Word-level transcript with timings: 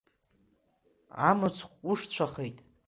Амыцхә 1.29 1.67
уҟәышцәахеит. 1.89 2.57